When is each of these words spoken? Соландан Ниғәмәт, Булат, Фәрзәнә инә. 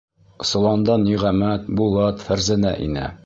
Соландан 0.51 1.05
Ниғәмәт, 1.09 1.69
Булат, 1.81 2.25
Фәрзәнә 2.31 2.75
инә. 2.89 3.09